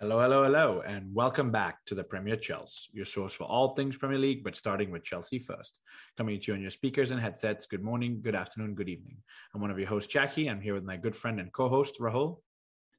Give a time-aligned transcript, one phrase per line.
[0.00, 3.96] Hello, hello, hello, and welcome back to the Premier Chels, your source for all things
[3.96, 5.80] Premier League, but starting with Chelsea first.
[6.16, 7.66] Coming to you on your speakers and headsets.
[7.66, 9.16] Good morning, good afternoon, good evening.
[9.52, 10.46] I'm one of your hosts, Jacky.
[10.46, 12.38] I'm here with my good friend and co-host, Rahul.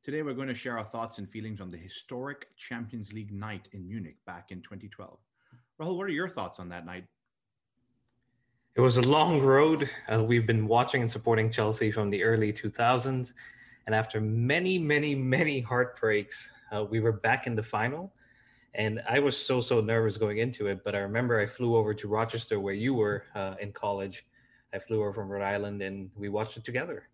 [0.03, 3.69] Today, we're going to share our thoughts and feelings on the historic Champions League night
[3.71, 5.19] in Munich back in 2012.
[5.81, 7.05] Rahul, what are your thoughts on that night?
[8.75, 9.89] It was a long road.
[10.11, 13.31] Uh, we've been watching and supporting Chelsea from the early 2000s.
[13.85, 18.13] And after many, many, many heartbreaks, uh, we were back in the final.
[18.75, 20.83] And I was so, so nervous going into it.
[20.83, 24.25] But I remember I flew over to Rochester, where you were uh, in college.
[24.73, 27.09] I flew over from Rhode Island and we watched it together.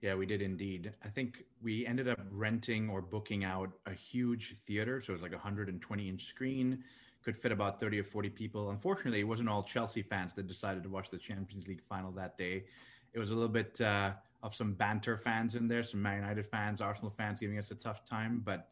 [0.00, 0.92] Yeah, we did indeed.
[1.04, 5.02] I think we ended up renting or booking out a huge theater.
[5.02, 6.82] So it was like a 120 inch screen,
[7.22, 8.70] could fit about 30 or 40 people.
[8.70, 12.38] Unfortunately, it wasn't all Chelsea fans that decided to watch the Champions League final that
[12.38, 12.64] day.
[13.12, 16.46] It was a little bit uh, of some banter fans in there, some Man United
[16.46, 18.42] fans, Arsenal fans giving us a tough time.
[18.44, 18.68] But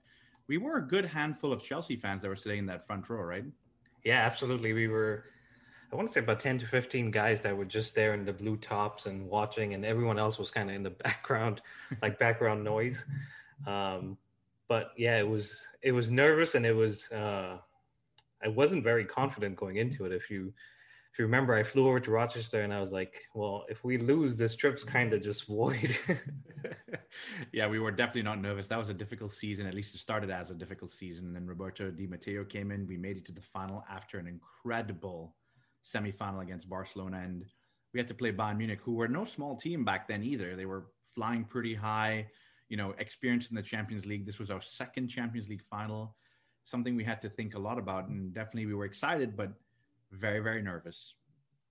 [0.47, 3.23] we were a good handful of Chelsea fans that were sitting in that front row,
[3.23, 3.45] right?
[4.05, 4.73] Yeah, absolutely.
[4.73, 5.25] We were,
[5.93, 8.33] I want to say about 10 to 15 guys that were just there in the
[8.33, 11.61] blue tops and watching, and everyone else was kind of in the background,
[12.01, 13.05] like background noise.
[13.67, 14.17] Um,
[14.69, 17.59] but yeah, it was, it was nervous and it was, uh,
[18.43, 20.13] I wasn't very confident going into it.
[20.13, 20.53] If you,
[21.13, 23.99] if you remember, I flew over to Rochester and I was like, well, if we
[23.99, 25.97] lose, this trip's kind of just void.
[27.53, 28.69] yeah, we were definitely not nervous.
[28.69, 29.67] That was a difficult season.
[29.67, 31.27] At least it started as a difficult season.
[31.27, 32.87] And then Roberto Di Matteo came in.
[32.87, 35.35] We made it to the final after an incredible
[35.85, 37.21] semifinal against Barcelona.
[37.25, 37.45] And
[37.93, 40.57] we had to play Bayern Munich, who were no small team back then either.
[40.57, 42.29] They were flying pretty high,
[42.69, 44.27] you know, experienced in the Champions League.
[44.27, 46.17] This was our second Champions League final,
[46.65, 48.09] something we had to think a lot about.
[48.09, 49.53] And definitely we were excited, but
[50.13, 51.15] very, very nervous.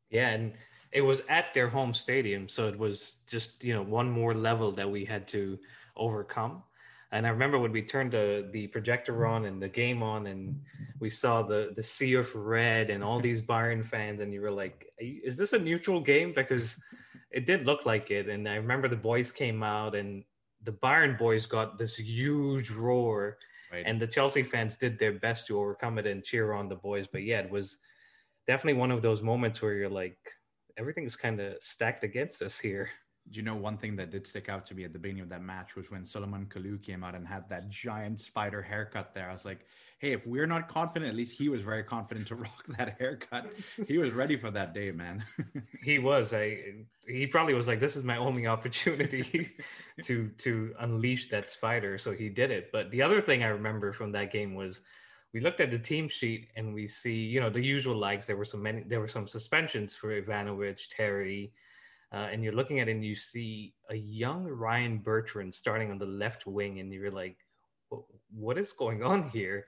[0.10, 0.30] Yeah.
[0.30, 0.54] And
[0.92, 2.48] it was at their home stadium.
[2.48, 5.60] So it was just, you know, one more level that we had to
[5.96, 6.64] overcome.
[7.12, 10.60] And I remember when we turned the, the projector on and the game on, and
[11.00, 14.52] we saw the the sea of red and all these Bayern fans, and you were
[14.52, 16.78] like, "Is this a neutral game?" Because
[17.32, 18.28] it did look like it.
[18.28, 20.26] And I remember the boys came out, and
[20.64, 23.38] the Bayern boys got this huge roar,
[23.72, 23.84] right.
[23.86, 27.08] and the Chelsea fans did their best to overcome it and cheer on the boys.
[27.10, 27.78] But yeah, it was
[28.48, 30.18] definitely one of those moments where you're like,
[30.78, 32.90] everything's kind of stacked against us here.
[33.30, 35.30] Do you know one thing that did stick out to me at the beginning of
[35.30, 39.30] that match was when Solomon Kalou came out and had that giant spider haircut there.
[39.30, 39.66] I was like,
[40.00, 43.52] hey, if we're not confident, at least he was very confident to rock that haircut.
[43.86, 45.26] he was ready for that day, man.
[45.84, 46.34] he was.
[46.34, 49.52] I he probably was like, this is my only opportunity
[50.04, 51.98] to to unleash that spider.
[51.98, 52.72] So he did it.
[52.72, 54.80] But the other thing I remember from that game was
[55.34, 58.26] we looked at the team sheet and we see, you know, the usual likes.
[58.26, 61.54] There were some many, there were some suspensions for Ivanovic, Terry,
[62.14, 65.98] uh, and you're looking at it and you see a young Ryan Bertrand starting on
[65.98, 67.38] the left wing, and you're like,
[68.32, 69.66] what is going on here?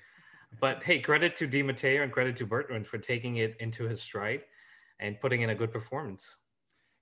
[0.59, 4.01] But hey, credit to Di Matteo and credit to Bertrand for taking it into his
[4.01, 4.41] stride
[4.99, 6.37] and putting in a good performance.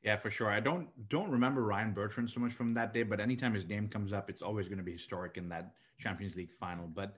[0.03, 0.50] Yeah, for sure.
[0.50, 3.88] I don't don't remember Ryan Bertrand so much from that day, but anytime his name
[3.88, 6.88] comes up, it's always going to be historic in that Champions League final.
[6.88, 7.16] But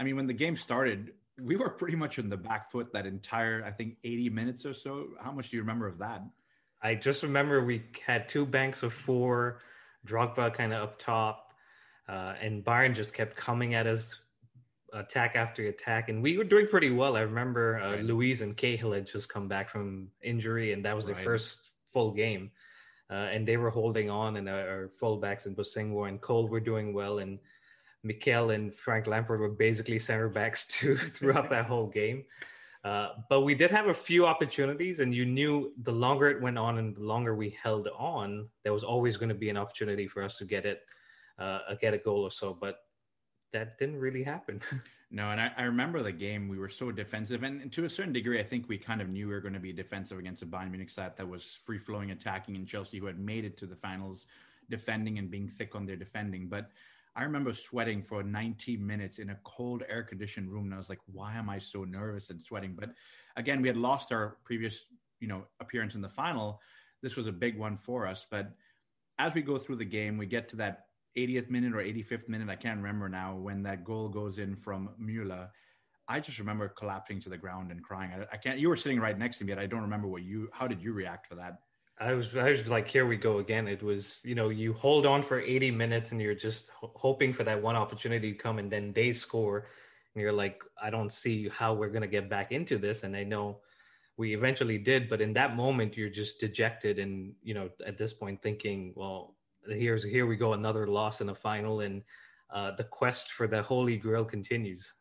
[0.00, 3.04] I mean, when the game started, we were pretty much in the back foot that
[3.04, 5.08] entire, I think, 80 minutes or so.
[5.22, 6.22] How much do you remember of that?
[6.82, 9.60] I just remember we had two banks of four,
[10.06, 11.52] Drogba kind of up top,
[12.08, 14.18] uh, and Bayern just kept coming at us
[14.94, 17.14] attack after attack, and we were doing pretty well.
[17.14, 18.04] I remember uh, right.
[18.04, 21.14] Luiz and Cahill had just come back from injury, and that was right.
[21.14, 22.50] their first full game,
[23.10, 26.94] uh, and they were holding on, and our fullbacks and Bosingwa and Cole were doing
[26.94, 27.38] well, and
[28.02, 32.24] Mikel and Frank Lampard were basically center backs too throughout that whole game.
[32.82, 36.56] Uh, but we did have a few opportunities, and you knew the longer it went
[36.56, 40.06] on and the longer we held on, there was always going to be an opportunity
[40.06, 40.80] for us to get it,
[41.38, 42.56] uh, get a goal or so.
[42.58, 42.78] But
[43.52, 44.60] that didn't really happen.
[45.12, 46.48] No, and I, I, remember the game.
[46.48, 49.08] We were so defensive, and, and, to a certain degree, I think we kind of
[49.08, 51.78] knew we were going to be defensive against a Bayern Munich side that was free
[51.78, 54.26] flowing attacking, in Chelsea who had made it to the finals,
[54.68, 56.46] defending and being thick on their defending.
[56.46, 56.70] But
[57.16, 60.66] I remember sweating for 90 minutes in a cold air conditioned room.
[60.66, 62.76] And I was like, why am I so nervous and sweating?
[62.78, 62.90] But
[63.36, 64.86] again, we had lost our previous,
[65.18, 66.60] you know, appearance in the final.
[67.02, 68.26] This was a big one for us.
[68.30, 68.52] But
[69.18, 70.86] as we go through the game, we get to that
[71.16, 72.48] 80th minute or 85th minute.
[72.48, 75.48] I can't remember now when that goal goes in from Müller.
[76.06, 78.12] I just remember collapsing to the ground and crying.
[78.12, 80.22] I, I can't, you were sitting right next to me, and I don't remember what
[80.22, 81.58] you, how did you react for that?
[82.00, 83.68] I was I was like, here we go again.
[83.68, 87.44] It was you know you hold on for 80 minutes and you're just hoping for
[87.44, 89.66] that one opportunity to come, and then they score,
[90.14, 93.02] and you're like, I don't see how we're gonna get back into this.
[93.02, 93.58] And I know
[94.16, 98.14] we eventually did, but in that moment you're just dejected, and you know at this
[98.14, 99.36] point thinking, well,
[99.68, 102.02] here's here we go another loss in a final, and
[102.50, 104.94] uh, the quest for the holy grail continues.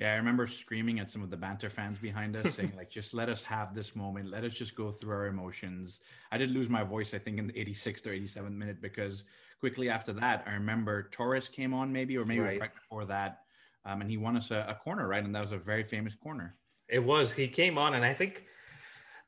[0.00, 3.12] Yeah, I remember screaming at some of the banter fans behind us, saying like, "Just
[3.12, 4.30] let us have this moment.
[4.30, 6.00] Let us just go through our emotions."
[6.32, 9.24] I did lose my voice, I think, in the 86th or 87th minute because
[9.60, 13.42] quickly after that, I remember Torres came on, maybe, or maybe right, right before that,
[13.84, 15.22] um, and he won us a, a corner, right?
[15.22, 16.56] And that was a very famous corner.
[16.88, 17.34] It was.
[17.34, 18.46] He came on, and I think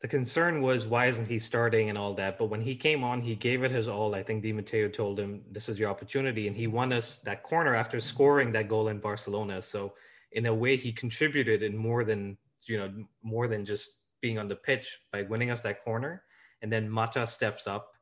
[0.01, 2.39] the concern was why isn't he starting and all that.
[2.39, 4.15] But when he came on, he gave it his all.
[4.15, 7.43] I think Di Matteo told him, "This is your opportunity," and he won us that
[7.43, 9.61] corner after scoring that goal in Barcelona.
[9.61, 9.93] So
[10.33, 12.37] in a way he contributed in more than
[12.67, 12.93] you know
[13.23, 13.91] more than just
[14.21, 16.23] being on the pitch by winning us that corner.
[16.63, 17.93] And then mata steps up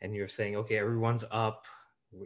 [0.00, 1.66] and you're saying okay everyone's up.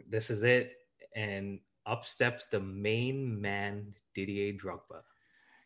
[0.09, 0.73] This is it.
[1.15, 5.01] And up steps the main man didier drogba.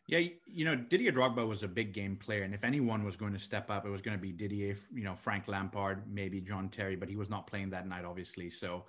[0.08, 3.32] Yeah, you know, Didier Drogba was a big game player, and if anyone was going
[3.32, 6.68] to step up, it was going to be Didier, you know, Frank Lampard, maybe John
[6.68, 8.50] Terry, but he was not playing that night, obviously.
[8.50, 8.84] So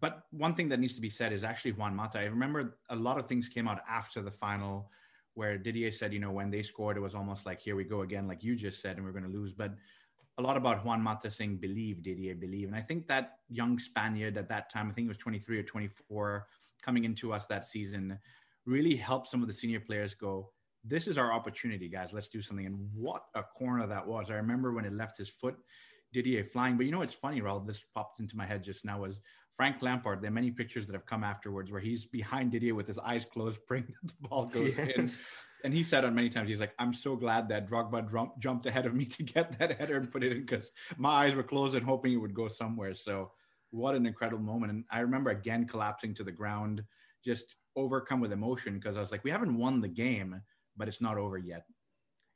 [0.00, 2.18] but one thing that needs to be said is actually Juan Mata.
[2.18, 4.90] I remember a lot of things came out after the final
[5.34, 8.02] where Didier said, you know, when they scored, it was almost like, here we go
[8.02, 9.52] again, like you just said, and we're going to lose.
[9.52, 9.74] But
[10.38, 12.68] a lot about Juan Mata saying, believe, Didier, believe.
[12.68, 15.62] And I think that young Spaniard at that time, I think it was 23 or
[15.62, 16.46] 24,
[16.82, 18.18] coming into us that season,
[18.66, 20.50] really helped some of the senior players go,
[20.84, 22.12] this is our opportunity, guys.
[22.12, 22.66] Let's do something.
[22.66, 24.26] And what a corner that was.
[24.28, 25.56] I remember when it left his foot,
[26.14, 26.78] Didier flying.
[26.78, 27.66] But you know what's funny, Rahul?
[27.66, 29.20] This popped into my head just now was
[29.56, 32.88] Frank Lampard, there are many pictures that have come afterwards where he's behind Didier with
[32.88, 34.86] his eyes closed, praying that the ball goes yeah.
[34.96, 35.12] in.
[35.62, 38.66] And he said on many times, he's like, I'm so glad that Drogba drum- jumped
[38.66, 41.42] ahead of me to get that header and put it in because my eyes were
[41.42, 42.94] closed and hoping it would go somewhere.
[42.94, 43.30] So,
[43.70, 44.72] what an incredible moment.
[44.72, 46.82] And I remember again collapsing to the ground,
[47.24, 50.40] just overcome with emotion because I was like, we haven't won the game,
[50.76, 51.64] but it's not over yet.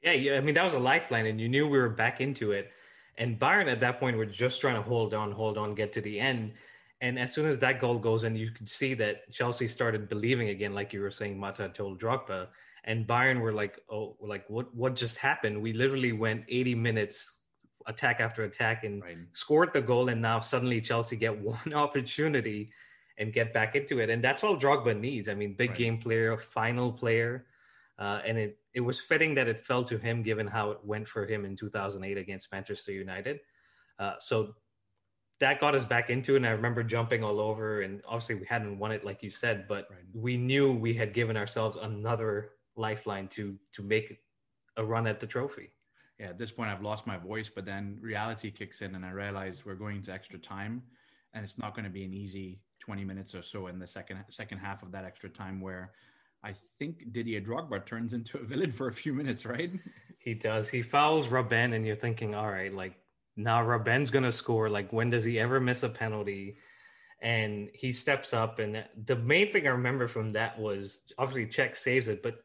[0.03, 0.37] Yeah, yeah.
[0.37, 2.71] I mean, that was a lifeline, and you knew we were back into it.
[3.19, 6.01] And Bayern at that point were just trying to hold on, hold on, get to
[6.01, 6.53] the end.
[7.01, 10.49] And as soon as that goal goes in, you could see that Chelsea started believing
[10.49, 12.49] again, like you were saying, Mata told Drogba.
[12.85, 15.61] And Bayern were like, oh, like what what just happened?
[15.61, 17.33] We literally went 80 minutes
[17.87, 19.19] attack after attack and right.
[19.33, 20.09] scored the goal.
[20.09, 22.71] And now suddenly Chelsea get one opportunity
[23.19, 24.11] and get back into it.
[24.11, 25.29] And that's all Drogba needs.
[25.29, 25.79] I mean, big right.
[25.79, 27.47] game player, final player.
[27.99, 31.09] Uh, and it, it was fitting that it fell to him given how it went
[31.09, 33.41] for him in 2008 against Manchester United.
[33.99, 34.55] Uh, so
[35.41, 36.39] that got us back into it.
[36.39, 37.83] And I remember jumping all over.
[37.83, 40.01] And obviously, we hadn't won it, like you said, but right.
[40.13, 44.21] we knew we had given ourselves another lifeline to to make
[44.77, 45.71] a run at the trophy.
[46.19, 49.11] Yeah, at this point, I've lost my voice, but then reality kicks in, and I
[49.11, 50.83] realize we're going to extra time,
[51.33, 54.25] and it's not going to be an easy 20 minutes or so in the second
[54.31, 55.93] second half of that extra time where
[56.45, 59.73] I think Didier Drogba turns into a villain for a few minutes, right?
[60.19, 60.69] He does.
[60.69, 62.95] He fouls Robben, and you're thinking, all right, like
[63.37, 64.69] now Robben's gonna score.
[64.69, 66.59] Like when does he ever miss a penalty?
[67.21, 71.77] And he steps up, and the main thing I remember from that was obviously Cech
[71.77, 72.45] saves it, but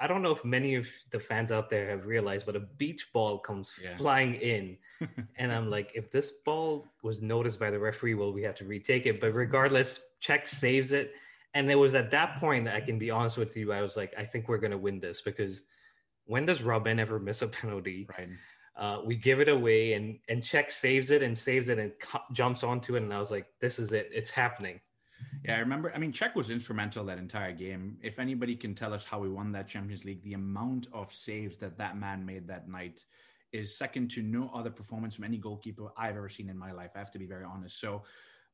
[0.00, 3.12] I don't know if many of the fans out there have realized, but a beach
[3.12, 3.96] ball comes yeah.
[3.96, 4.76] flying in,
[5.36, 8.64] and I'm like, if this ball was noticed by the referee, well, we have to
[8.64, 9.20] retake it.
[9.20, 11.12] But regardless, Cech saves it,
[11.54, 14.12] and it was at that point I can be honest with you, I was like,
[14.16, 15.64] I think we're gonna win this because
[16.24, 18.06] when does Robben ever miss a penalty?
[18.18, 18.28] Right.
[18.76, 22.32] Uh, we give it away, and and Cech saves it and saves it and cu-
[22.32, 24.08] jumps onto it, and I was like, "This is it!
[24.12, 24.80] It's happening."
[25.44, 25.92] Yeah, I remember.
[25.94, 27.98] I mean, Cech was instrumental that entire game.
[28.02, 31.58] If anybody can tell us how we won that Champions League, the amount of saves
[31.58, 33.04] that that man made that night
[33.52, 36.92] is second to no other performance from any goalkeeper I've ever seen in my life.
[36.94, 37.78] I have to be very honest.
[37.78, 38.04] So,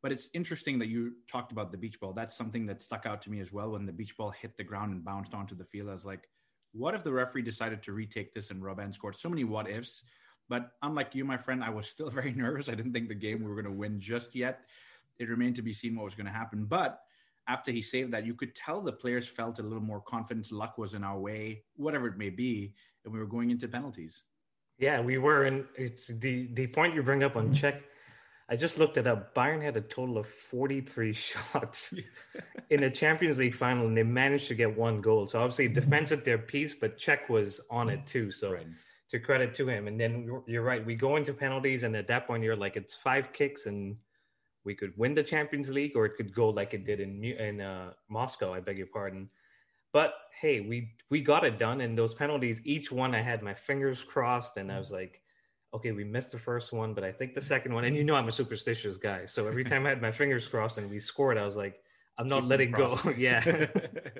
[0.02, 2.12] but it's interesting that you talked about the beach ball.
[2.12, 3.70] That's something that stuck out to me as well.
[3.72, 6.28] When the beach ball hit the ground and bounced onto the field, I was like,
[6.72, 9.16] what if the referee decided to retake this and Robben scored?
[9.16, 10.04] So many what ifs.
[10.48, 12.68] But unlike you, my friend, I was still very nervous.
[12.68, 14.60] I didn't think the game we were going to win just yet.
[15.18, 16.64] It remained to be seen what was going to happen.
[16.64, 17.00] But
[17.48, 20.52] after he saved that, you could tell the players felt a little more confidence.
[20.52, 22.74] Luck was in our way, whatever it may be,
[23.04, 24.22] and we were going into penalties.
[24.78, 27.66] Yeah, we were, and it's the the point you bring up on mm-hmm.
[27.66, 27.82] Cech.
[28.50, 29.34] I just looked it up.
[29.34, 31.94] Bayern had a total of 43 shots
[32.70, 35.26] in the Champions League final, and they managed to get one goal.
[35.26, 38.30] So obviously, defense at their piece, but Cech was on it too.
[38.30, 38.66] So right.
[39.10, 39.86] to credit to him.
[39.86, 42.94] And then you're right, we go into penalties, and at that point, you're like, it's
[42.94, 43.96] five kicks, and
[44.64, 47.60] we could win the Champions League, or it could go like it did in in
[47.60, 48.54] uh, Moscow.
[48.54, 49.28] I beg your pardon.
[49.92, 53.54] But hey, we we got it done, and those penalties, each one, I had my
[53.54, 55.20] fingers crossed, and I was like
[55.74, 58.16] okay, we missed the first one, but I think the second one, and you know
[58.16, 59.26] I'm a superstitious guy.
[59.26, 61.80] So every time I had my fingers crossed and we scored, I was like,
[62.18, 62.98] I'm not Keep letting go.
[63.16, 63.66] yeah.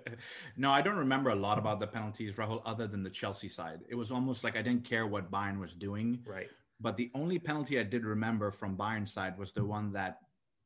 [0.57, 3.81] no, I don't remember a lot about the penalties, Rahul, other than the Chelsea side.
[3.88, 6.21] It was almost like I didn't care what Bayern was doing.
[6.25, 6.49] Right.
[6.81, 10.21] But the only penalty I did remember from Bayern side was the one that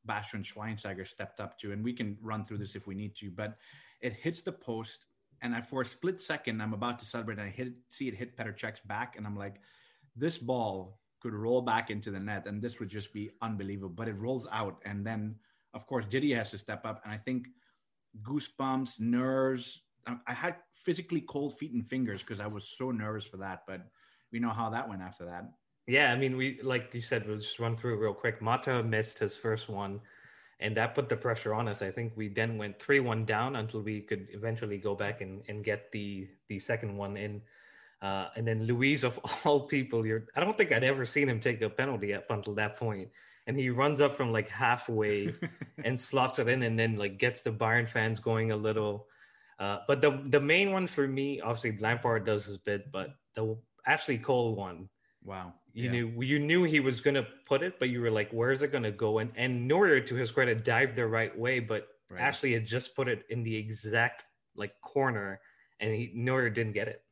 [0.04, 3.30] Bastian Schweinsteiger stepped up to, and we can run through this if we need to,
[3.30, 3.56] but
[4.02, 5.06] it hits the post.
[5.40, 8.14] And I, for a split second, I'm about to celebrate, and I hit, see it
[8.14, 9.60] hit Petr Cech's back, and I'm like,
[10.16, 13.94] this ball could roll back into the net, and this would just be unbelievable.
[13.94, 15.36] But it rolls out, and then
[15.74, 17.48] of course Didi has to step up, and I think
[18.22, 19.82] goosebumps, nerves.
[20.06, 23.62] Um, I had physically cold feet and fingers because I was so nervous for that.
[23.66, 23.82] But
[24.32, 25.44] we know how that went after that.
[25.86, 28.42] Yeah, I mean, we like you said, we'll just run through real quick.
[28.42, 30.00] Mata missed his first one,
[30.60, 31.82] and that put the pressure on us.
[31.82, 35.42] I think we then went three one down until we could eventually go back and,
[35.48, 37.40] and get the the second one in.
[38.02, 41.40] Uh, and then Luiz, of all people, you're I don't think I'd ever seen him
[41.40, 43.08] take a penalty up until that point.
[43.46, 45.34] And he runs up from like halfway
[45.84, 49.06] and slots it in, and then like gets the Bayern fans going a little.
[49.58, 53.56] Uh, but the the main one for me, obviously Lampard does his bit, but the
[53.86, 54.88] Ashley Cole one
[55.24, 55.54] Wow.
[55.72, 55.90] You yeah.
[55.90, 58.90] knew you knew he was gonna put it, but you were like, "Where's it gonna
[58.90, 62.20] go?" And and Neuer, to his credit, dived the right way, but right.
[62.20, 65.40] Ashley had just put it in the exact like corner,
[65.80, 67.02] and he Neuer didn't get it.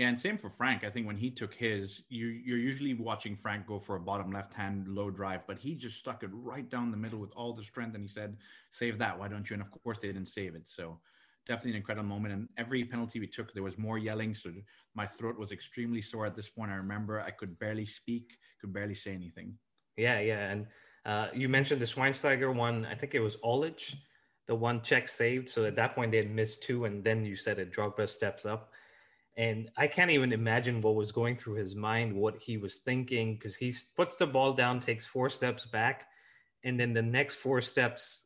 [0.00, 0.82] Yeah, and same for Frank.
[0.82, 4.32] I think when he took his, you you're usually watching Frank go for a bottom
[4.32, 7.52] left hand low drive, but he just stuck it right down the middle with all
[7.52, 8.38] the strength, and he said,
[8.70, 10.66] "Save that, why don't you?" And of course, they didn't save it.
[10.66, 10.98] So
[11.46, 12.32] definitely an incredible moment.
[12.32, 14.32] And every penalty we took, there was more yelling.
[14.32, 14.50] So
[14.94, 16.70] my throat was extremely sore at this point.
[16.70, 19.52] I remember I could barely speak, could barely say anything.
[19.98, 20.50] Yeah, yeah.
[20.50, 20.66] And
[21.04, 22.86] uh, you mentioned the Schweinsteiger one.
[22.86, 23.94] I think it was Olic,
[24.46, 25.50] the one Cech saved.
[25.50, 26.86] So at that point, they had missed two.
[26.86, 28.72] And then you said it, Drogba steps up.
[29.40, 33.36] And I can't even imagine what was going through his mind, what he was thinking,
[33.36, 36.08] because he puts the ball down, takes four steps back,
[36.62, 38.24] and then the next four steps,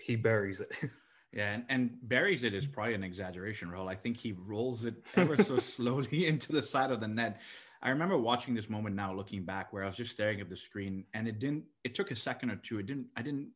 [0.00, 0.74] he buries it.
[1.32, 3.88] Yeah, and, and buries it is probably an exaggeration, Rahul.
[3.88, 7.40] I think he rolls it ever so slowly into the side of the net.
[7.80, 10.56] I remember watching this moment now, looking back, where I was just staring at the
[10.56, 11.66] screen, and it didn't.
[11.84, 12.80] It took a second or two.
[12.80, 13.06] It didn't.
[13.16, 13.52] I didn't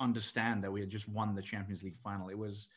[0.00, 2.30] understand that we had just won the Champions League final.
[2.30, 2.68] It was,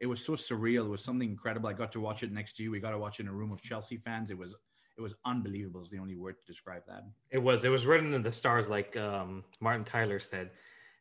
[0.00, 0.86] it was so surreal.
[0.86, 1.68] It was something incredible.
[1.68, 2.70] I got to watch it next to you.
[2.70, 4.30] We got to watch it in a room of Chelsea fans.
[4.30, 4.54] It was,
[4.96, 5.82] it was unbelievable.
[5.82, 7.04] Is the only word to describe that.
[7.30, 7.64] It was.
[7.64, 10.50] It was written in the stars, like um, Martin Tyler said.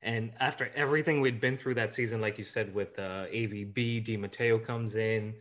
[0.02, 4.18] And after everything we'd been through that season, like you said, with uh, AVB, Di
[4.18, 5.34] Matteo comes in,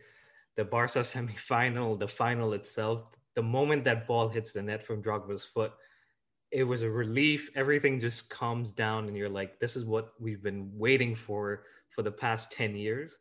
[0.55, 3.03] the Barca semifinal, the final itself,
[3.35, 5.73] the moment that ball hits the net from Drogba's foot,
[6.51, 7.49] it was a relief.
[7.55, 12.03] Everything just calms down, and you're like, this is what we've been waiting for for
[12.03, 13.17] the past 10 years.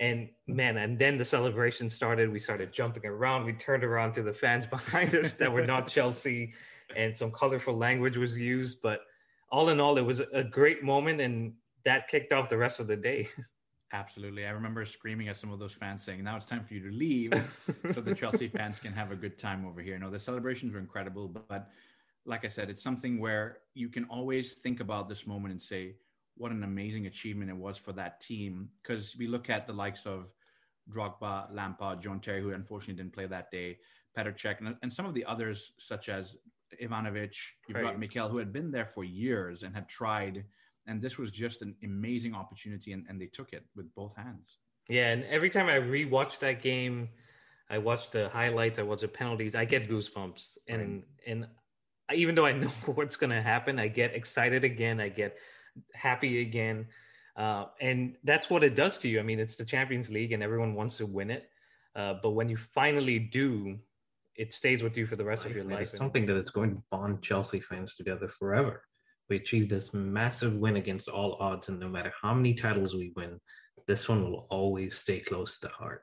[0.00, 2.30] And man, and then the celebration started.
[2.30, 3.44] We started jumping around.
[3.44, 6.52] We turned around to the fans behind us that were not Chelsea,
[6.96, 8.82] and some colorful language was used.
[8.82, 9.00] But
[9.50, 11.54] all in all, it was a great moment, and
[11.84, 13.28] that kicked off the rest of the day.
[13.92, 14.44] Absolutely.
[14.44, 16.96] I remember screaming at some of those fans saying, now it's time for you to
[16.96, 17.32] leave
[17.92, 19.96] so the Chelsea fans can have a good time over here.
[20.00, 21.28] No, the celebrations were incredible.
[21.28, 21.70] But
[22.26, 25.94] like I said, it's something where you can always think about this moment and say,
[26.36, 28.68] what an amazing achievement it was for that team.
[28.82, 30.32] Because we look at the likes of
[30.90, 33.78] Drogba, Lampard, John Terry, who unfortunately didn't play that day,
[34.16, 36.36] Petr Cech, and, and some of the others, such as
[36.82, 37.34] Ivanovic,
[37.68, 37.84] you've right.
[37.84, 40.44] got Mikel, who had been there for years and had tried.
[40.86, 44.58] And this was just an amazing opportunity, and, and they took it with both hands.
[44.88, 47.08] Yeah, and every time I rewatch that game,
[47.70, 50.58] I watch the highlights, I watch the penalties, I get goosebumps.
[50.68, 51.02] And right.
[51.26, 51.46] and
[52.12, 55.00] even though I know what's going to happen, I get excited again.
[55.00, 55.38] I get
[55.94, 56.86] happy again.
[57.36, 59.18] Uh, and that's what it does to you.
[59.18, 61.48] I mean, it's the Champions League, and everyone wants to win it.
[61.96, 63.78] Uh, but when you finally do,
[64.36, 65.82] it stays with you for the rest life, of your life.
[65.82, 68.82] It's something that is going to bond Chelsea fans together forever.
[69.28, 73.12] We achieved this massive win against all odds, and no matter how many titles we
[73.16, 73.40] win,
[73.86, 76.02] this one will always stay close to heart.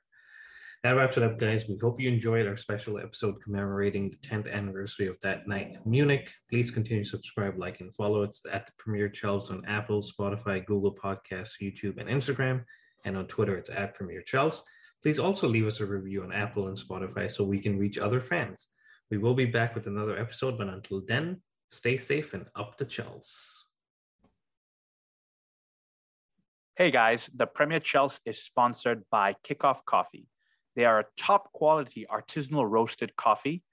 [0.83, 1.67] That wraps it up, guys.
[1.67, 5.79] We hope you enjoyed our special episode commemorating the 10th anniversary of that night in
[5.85, 6.33] Munich.
[6.49, 8.23] Please continue to subscribe, like, and follow.
[8.23, 12.63] It's at the Premier Chels on Apple, Spotify, Google Podcasts, YouTube, and Instagram.
[13.05, 14.61] And on Twitter, it's at Premier Chels.
[15.03, 18.19] Please also leave us a review on Apple and Spotify so we can reach other
[18.19, 18.67] fans.
[19.11, 22.87] We will be back with another episode, but until then, stay safe and up the
[22.87, 23.29] Chels.
[26.75, 30.30] Hey guys, the Premier Chels is sponsored by Kickoff Coffee.
[30.75, 33.63] They are a top quality artisanal roasted coffee.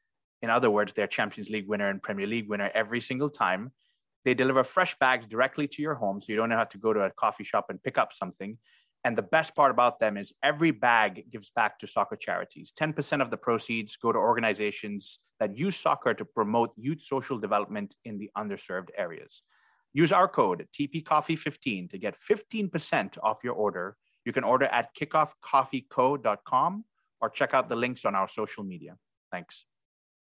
[0.43, 3.73] In other words, they're Champions League winner and Premier League winner every single time.
[4.25, 7.00] They deliver fresh bags directly to your home, so you don't have to go to
[7.00, 8.59] a coffee shop and pick up something.
[9.05, 12.73] And the best part about them is every bag gives back to soccer charities.
[12.78, 17.95] 10% of the proceeds go to organizations that use soccer to promote youth social development
[18.05, 19.43] in the underserved areas.
[19.95, 23.97] Use our code TPCoffee15 to get 15% off your order.
[24.25, 26.85] You can order at kickoffcoffeeco.com
[27.20, 28.96] or check out the links on our social media.
[29.30, 29.64] Thanks.